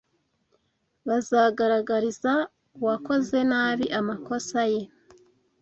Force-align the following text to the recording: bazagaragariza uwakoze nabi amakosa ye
bazagaragariza 1.07 2.33
uwakoze 2.79 3.37
nabi 3.51 3.85
amakosa 3.99 4.59
ye 4.73 4.81